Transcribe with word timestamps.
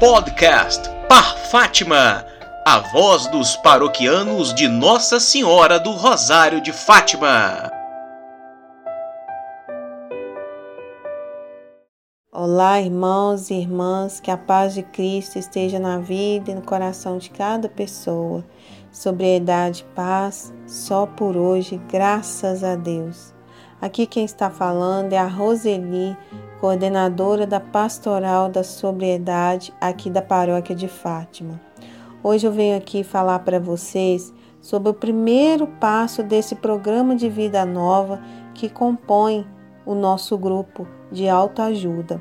Podcast 0.00 0.88
Par 1.08 1.36
Fátima, 1.50 2.24
a 2.64 2.78
voz 2.92 3.26
dos 3.26 3.56
paroquianos 3.56 4.54
de 4.54 4.68
Nossa 4.68 5.18
Senhora 5.18 5.80
do 5.80 5.90
Rosário 5.90 6.60
de 6.60 6.72
Fátima. 6.72 7.68
Olá, 12.30 12.80
irmãos 12.80 13.50
e 13.50 13.54
irmãs, 13.54 14.20
que 14.20 14.30
a 14.30 14.36
paz 14.36 14.74
de 14.74 14.84
Cristo 14.84 15.36
esteja 15.36 15.80
na 15.80 15.98
vida 15.98 16.52
e 16.52 16.54
no 16.54 16.62
coração 16.62 17.18
de 17.18 17.30
cada 17.30 17.68
pessoa. 17.68 18.44
Sobriedade 18.92 19.80
e 19.80 19.94
paz, 19.96 20.54
só 20.64 21.06
por 21.06 21.36
hoje, 21.36 21.76
graças 21.90 22.62
a 22.62 22.76
Deus. 22.76 23.36
Aqui 23.80 24.06
quem 24.06 24.24
está 24.24 24.50
falando 24.50 25.12
é 25.12 25.18
a 25.18 25.28
Roseli, 25.28 26.16
coordenadora 26.60 27.46
da 27.46 27.60
Pastoral 27.60 28.48
da 28.48 28.64
Sobriedade 28.64 29.72
aqui 29.80 30.10
da 30.10 30.20
Paróquia 30.20 30.74
de 30.74 30.88
Fátima. 30.88 31.60
Hoje 32.20 32.44
eu 32.44 32.50
venho 32.50 32.76
aqui 32.76 33.04
falar 33.04 33.38
para 33.38 33.60
vocês 33.60 34.34
sobre 34.60 34.90
o 34.90 34.94
primeiro 34.94 35.68
passo 35.68 36.24
desse 36.24 36.56
programa 36.56 37.14
de 37.14 37.28
vida 37.28 37.64
nova 37.64 38.20
que 38.52 38.68
compõe 38.68 39.46
o 39.86 39.94
nosso 39.94 40.36
grupo 40.36 40.84
de 41.12 41.28
autoajuda. 41.28 42.20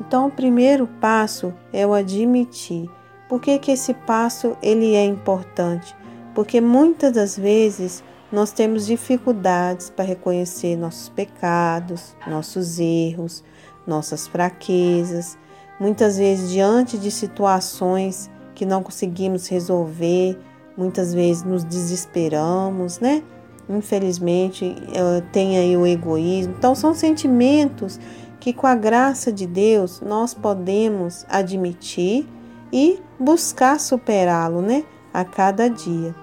Então, 0.00 0.28
o 0.28 0.30
primeiro 0.30 0.86
passo 1.00 1.52
é 1.72 1.84
o 1.84 1.92
admitir. 1.92 2.88
Por 3.28 3.40
que, 3.40 3.58
que 3.58 3.72
esse 3.72 3.92
passo 3.92 4.56
ele 4.62 4.94
é 4.94 5.04
importante? 5.04 5.94
Porque 6.36 6.60
muitas 6.60 7.12
das 7.12 7.36
vezes 7.36 8.02
nós 8.32 8.50
temos 8.52 8.86
dificuldades 8.86 9.90
para 9.90 10.04
reconhecer 10.04 10.76
nossos 10.76 11.08
pecados, 11.08 12.16
nossos 12.26 12.78
erros, 12.78 13.44
nossas 13.86 14.26
fraquezas. 14.26 15.38
Muitas 15.78 16.16
vezes, 16.16 16.50
diante 16.50 16.98
de 16.98 17.10
situações 17.10 18.30
que 18.54 18.64
não 18.64 18.82
conseguimos 18.82 19.48
resolver, 19.48 20.38
muitas 20.76 21.12
vezes 21.12 21.42
nos 21.42 21.64
desesperamos, 21.64 22.98
né? 23.00 23.22
Infelizmente, 23.68 24.76
eh, 24.92 25.22
tem 25.32 25.56
aí 25.56 25.76
o 25.76 25.86
egoísmo. 25.86 26.54
Então, 26.56 26.74
são 26.74 26.94
sentimentos 26.94 27.98
que, 28.38 28.52
com 28.52 28.66
a 28.66 28.74
graça 28.74 29.32
de 29.32 29.46
Deus, 29.46 30.00
nós 30.00 30.34
podemos 30.34 31.24
admitir 31.28 32.28
e 32.72 33.00
buscar 33.18 33.80
superá-lo, 33.80 34.60
né? 34.60 34.84
A 35.12 35.24
cada 35.24 35.68
dia. 35.68 36.14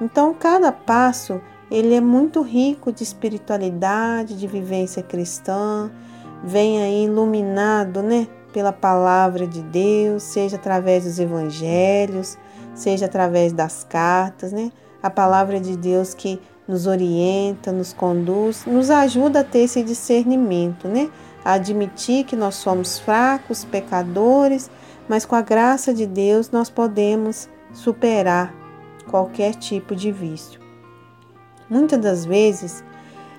Então, 0.00 0.34
cada 0.34 0.70
passo 0.72 1.40
ele 1.70 1.94
é 1.94 2.00
muito 2.00 2.42
rico 2.42 2.92
de 2.92 3.02
espiritualidade, 3.02 4.38
de 4.38 4.46
vivência 4.46 5.02
cristã, 5.02 5.90
vem 6.44 6.82
aí 6.82 7.04
iluminado, 7.04 8.02
né, 8.02 8.28
pela 8.52 8.72
palavra 8.72 9.46
de 9.46 9.62
Deus, 9.62 10.22
seja 10.22 10.56
através 10.56 11.04
dos 11.04 11.18
evangelhos, 11.18 12.38
seja 12.74 13.06
através 13.06 13.52
das 13.52 13.84
cartas, 13.84 14.52
né? 14.52 14.70
A 15.02 15.10
palavra 15.10 15.60
de 15.60 15.76
Deus 15.76 16.14
que 16.14 16.40
nos 16.66 16.86
orienta, 16.86 17.70
nos 17.70 17.92
conduz, 17.92 18.64
nos 18.66 18.90
ajuda 18.90 19.40
a 19.40 19.44
ter 19.44 19.60
esse 19.60 19.82
discernimento, 19.82 20.88
né? 20.88 21.10
A 21.44 21.52
admitir 21.52 22.24
que 22.24 22.34
nós 22.34 22.54
somos 22.54 22.98
fracos, 22.98 23.64
pecadores, 23.64 24.70
mas 25.08 25.24
com 25.24 25.34
a 25.34 25.42
graça 25.42 25.92
de 25.92 26.06
Deus 26.06 26.50
nós 26.50 26.70
podemos 26.70 27.48
superar 27.72 28.54
qualquer 29.08 29.54
tipo 29.54 29.94
de 29.94 30.10
vício. 30.10 30.65
Muitas 31.68 31.98
das 32.00 32.24
vezes 32.24 32.84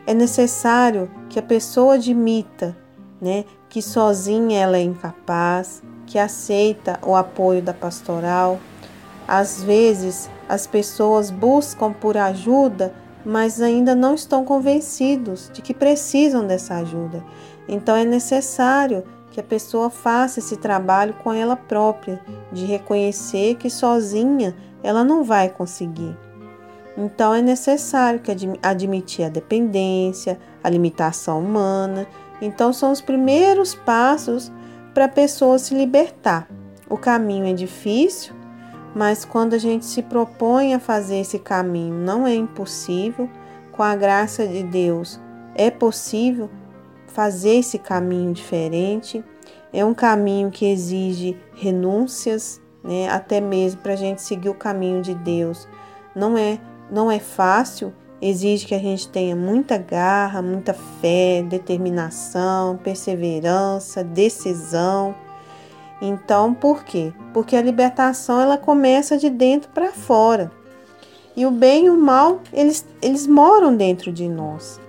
é 0.05 0.13
necessário 0.13 1.09
que 1.29 1.39
a 1.39 1.43
pessoa 1.43 1.95
admita, 1.95 2.75
né, 3.21 3.45
que 3.69 3.81
sozinha 3.81 4.59
ela 4.59 4.77
é 4.77 4.81
incapaz, 4.81 5.81
que 6.05 6.17
aceita 6.17 6.99
o 7.05 7.15
apoio 7.15 7.61
da 7.61 7.73
pastoral. 7.73 8.59
Às 9.27 9.63
vezes 9.63 10.29
as 10.47 10.65
pessoas 10.65 11.29
buscam 11.29 11.91
por 11.91 12.17
ajuda, 12.17 12.93
mas 13.25 13.61
ainda 13.61 13.93
não 13.93 14.15
estão 14.15 14.45
convencidos 14.45 15.49
de 15.53 15.61
que 15.61 15.73
precisam 15.73 16.47
dessa 16.47 16.75
ajuda. 16.75 17.23
Então 17.67 17.95
é 17.95 18.05
necessário 18.05 19.03
que 19.31 19.39
a 19.41 19.43
pessoa 19.43 19.89
faça 19.89 20.39
esse 20.39 20.57
trabalho 20.57 21.13
com 21.15 21.33
ela 21.33 21.55
própria, 21.55 22.21
de 22.51 22.65
reconhecer 22.65 23.55
que 23.55 23.69
sozinha 23.69 24.55
ela 24.81 25.03
não 25.03 25.23
vai 25.23 25.49
conseguir. 25.49 26.17
Então 26.97 27.33
é 27.35 27.41
necessário 27.43 28.19
que 28.19 28.31
admitir 28.63 29.25
a 29.25 29.29
dependência, 29.29 30.39
a 30.63 30.69
limitação 30.69 31.39
humana. 31.39 32.07
Então 32.41 32.73
são 32.73 32.91
os 32.91 33.01
primeiros 33.01 33.75
passos 33.75 34.51
para 34.95 35.05
a 35.05 35.09
pessoa 35.09 35.59
se 35.59 35.75
libertar. 35.75 36.49
O 36.89 36.97
caminho 36.97 37.45
é 37.45 37.53
difícil, 37.53 38.33
mas 38.95 39.23
quando 39.23 39.53
a 39.53 39.59
gente 39.59 39.85
se 39.85 40.01
propõe 40.01 40.73
a 40.73 40.79
fazer 40.79 41.19
esse 41.19 41.37
caminho, 41.37 41.93
não 41.93 42.25
é 42.25 42.33
impossível. 42.33 43.29
Com 43.71 43.83
a 43.83 43.95
graça 43.95 44.47
de 44.47 44.63
Deus, 44.63 45.19
é 45.53 45.69
possível 45.69 46.49
fazer 47.05 47.57
esse 47.57 47.77
caminho 47.77 48.33
diferente. 48.33 49.23
É 49.71 49.85
um 49.85 49.93
caminho 49.93 50.49
que 50.49 50.65
exige 50.65 51.37
renúncias, 51.53 52.59
né? 52.83 53.07
até 53.07 53.39
mesmo 53.39 53.81
para 53.81 53.93
a 53.93 53.95
gente 53.95 54.23
seguir 54.23 54.49
o 54.49 54.55
caminho 54.55 55.03
de 55.03 55.13
Deus. 55.13 55.67
Não 56.15 56.35
é 56.35 56.57
não 56.91 57.11
é 57.11 57.19
fácil, 57.19 57.93
exige 58.21 58.65
que 58.65 58.75
a 58.75 58.79
gente 58.79 59.07
tenha 59.07 59.35
muita 59.35 59.77
garra, 59.77 60.41
muita 60.41 60.73
fé, 60.73 61.43
determinação, 61.43 62.77
perseverança, 62.77 64.03
decisão. 64.03 65.15
Então, 66.01 66.53
por 66.53 66.83
quê? 66.83 67.13
Porque 67.33 67.55
a 67.55 67.61
libertação 67.61 68.39
ela 68.39 68.57
começa 68.57 69.17
de 69.17 69.29
dentro 69.29 69.69
para 69.71 69.91
fora. 69.91 70.51
E 71.35 71.45
o 71.45 71.51
bem 71.51 71.85
e 71.85 71.89
o 71.89 71.97
mal, 71.97 72.41
eles, 72.51 72.85
eles 73.01 73.27
moram 73.27 73.75
dentro 73.75 74.11
de 74.11 74.27
nós. 74.27 74.79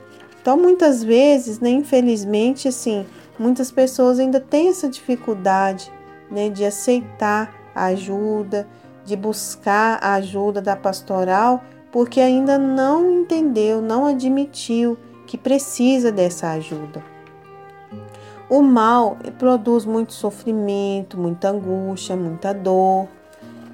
Então, 0.40 0.56
muitas 0.56 1.04
vezes, 1.04 1.60
né, 1.60 1.68
infelizmente, 1.68 2.68
assim, 2.68 3.04
muitas 3.38 3.70
pessoas 3.70 4.18
ainda 4.18 4.40
têm 4.40 4.68
essa 4.68 4.88
dificuldade 4.88 5.92
né, 6.30 6.48
de 6.48 6.64
aceitar 6.64 7.54
a 7.74 7.86
ajuda, 7.86 8.66
de 9.04 9.14
buscar 9.14 9.98
a 10.02 10.14
ajuda 10.14 10.60
da 10.62 10.74
pastoral, 10.74 11.62
porque 11.90 12.20
ainda 12.20 12.58
não 12.58 13.10
entendeu, 13.10 13.80
não 13.80 14.06
admitiu 14.06 14.98
que 15.26 15.36
precisa 15.36 16.10
dessa 16.10 16.50
ajuda. 16.50 17.02
O 18.48 18.62
mal 18.62 19.18
produz 19.38 19.84
muito 19.84 20.14
sofrimento, 20.14 21.18
muita 21.18 21.50
angústia, 21.50 22.16
muita 22.16 22.54
dor, 22.54 23.06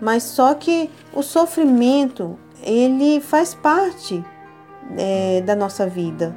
mas 0.00 0.24
só 0.24 0.54
que 0.54 0.90
o 1.12 1.22
sofrimento 1.22 2.36
ele 2.62 3.20
faz 3.20 3.54
parte 3.54 4.24
é, 4.96 5.40
da 5.42 5.54
nossa 5.54 5.86
vida. 5.86 6.34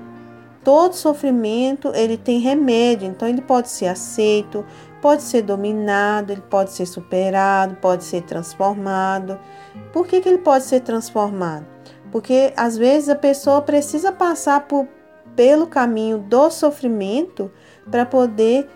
Todo 0.68 0.96
sofrimento 0.96 1.94
ele 1.96 2.18
tem 2.18 2.40
remédio, 2.40 3.08
então 3.08 3.26
ele 3.26 3.42
pode 3.42 3.70
ser 3.70 3.86
aceito, 3.88 4.66
pode 5.02 5.22
ser 5.24 5.42
dominado, 5.42 6.34
ele 6.34 6.42
pode 6.42 6.74
ser 6.74 6.86
superado, 6.86 7.78
pode 7.78 8.04
ser 8.04 8.24
transformado. 8.24 9.40
Por 9.94 10.06
que, 10.06 10.20
que 10.20 10.28
ele 10.28 10.40
pode 10.40 10.66
ser 10.66 10.82
transformado? 10.82 11.66
Porque 12.12 12.52
às 12.58 12.76
vezes 12.76 13.08
a 13.08 13.16
pessoa 13.16 13.62
precisa 13.62 14.12
passar 14.12 14.68
por, 14.68 14.86
pelo 15.38 15.68
caminho 15.68 16.18
do 16.18 16.52
sofrimento 16.52 17.50
para 17.90 18.06
poder 18.06 18.68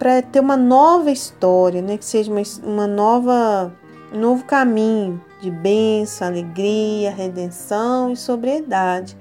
para 0.00 0.20
ter 0.22 0.40
uma 0.40 0.56
nova 0.56 1.12
história, 1.12 1.80
né? 1.80 1.96
que 1.96 2.04
seja 2.04 2.32
uma, 2.32 2.42
uma 2.64 2.86
nova 2.88 3.72
um 4.12 4.18
novo 4.18 4.44
caminho 4.44 5.22
de 5.40 5.52
bênção, 5.52 6.26
alegria, 6.26 7.12
redenção 7.12 8.10
e 8.10 8.16
sobriedade. 8.16 9.16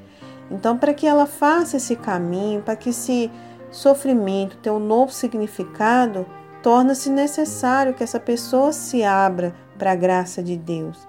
Então, 0.49 0.77
para 0.77 0.93
que 0.93 1.07
ela 1.07 1.25
faça 1.25 1.77
esse 1.77 1.95
caminho, 1.95 2.61
para 2.61 2.75
que 2.75 2.89
esse 2.89 3.31
sofrimento 3.71 4.57
tenha 4.57 4.75
um 4.75 4.79
novo 4.79 5.11
significado, 5.11 6.25
torna-se 6.61 7.09
necessário 7.09 7.93
que 7.93 8.03
essa 8.03 8.19
pessoa 8.19 8.71
se 8.71 9.03
abra 9.03 9.53
para 9.77 9.91
a 9.91 9.95
graça 9.95 10.41
de 10.41 10.55
Deus. 10.55 11.07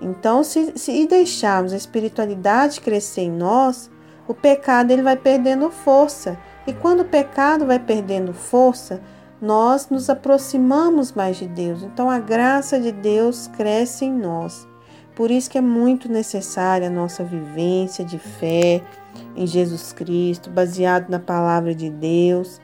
Então, 0.00 0.42
se, 0.42 0.72
se 0.76 1.06
deixarmos 1.06 1.72
a 1.72 1.76
espiritualidade 1.76 2.80
crescer 2.80 3.22
em 3.22 3.30
nós, 3.30 3.90
o 4.26 4.34
pecado 4.34 4.90
ele 4.90 5.02
vai 5.02 5.16
perdendo 5.16 5.70
força. 5.70 6.38
E 6.66 6.72
quando 6.72 7.00
o 7.00 7.04
pecado 7.04 7.66
vai 7.66 7.78
perdendo 7.78 8.32
força, 8.32 9.00
nós 9.40 9.88
nos 9.90 10.08
aproximamos 10.08 11.12
mais 11.12 11.36
de 11.36 11.46
Deus. 11.46 11.82
Então, 11.82 12.08
a 12.10 12.18
graça 12.18 12.78
de 12.78 12.92
Deus 12.92 13.48
cresce 13.48 14.04
em 14.04 14.12
nós. 14.12 14.69
Por 15.14 15.30
isso 15.30 15.50
que 15.50 15.58
é 15.58 15.60
muito 15.60 16.10
necessária 16.10 16.88
a 16.88 16.90
nossa 16.90 17.24
vivência 17.24 18.04
de 18.04 18.18
fé 18.18 18.82
em 19.36 19.46
Jesus 19.46 19.92
Cristo, 19.92 20.50
baseado 20.50 21.08
na 21.08 21.18
palavra 21.18 21.74
de 21.74 21.90
Deus, 21.90 22.60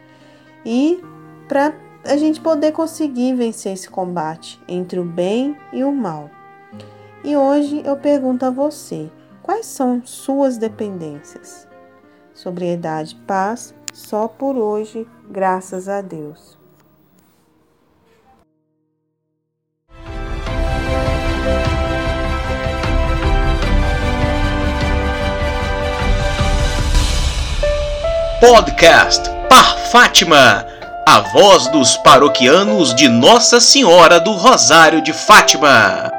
e 0.64 1.00
para 1.48 1.74
a 2.04 2.16
gente 2.16 2.40
poder 2.40 2.72
conseguir 2.72 3.34
vencer 3.34 3.72
esse 3.72 3.88
combate 3.88 4.60
entre 4.68 4.98
o 4.98 5.04
bem 5.04 5.56
e 5.72 5.84
o 5.84 5.92
mal. 5.92 6.30
E 7.24 7.36
hoje 7.36 7.82
eu 7.84 7.96
pergunto 7.96 8.44
a 8.44 8.50
você: 8.50 9.10
quais 9.42 9.66
são 9.66 10.02
suas 10.04 10.56
dependências? 10.56 11.66
Sobriedade, 12.32 13.16
paz, 13.26 13.74
só 13.92 14.28
por 14.28 14.56
hoje, 14.56 15.06
graças 15.30 15.88
a 15.88 16.00
Deus. 16.00 16.65
Podcast 28.48 29.28
Par 29.48 29.76
Fátima, 29.90 30.64
a 31.04 31.18
voz 31.18 31.66
dos 31.66 31.96
paroquianos 31.96 32.94
de 32.94 33.08
Nossa 33.08 33.58
Senhora 33.58 34.20
do 34.20 34.34
Rosário 34.34 35.02
de 35.02 35.12
Fátima. 35.12 36.15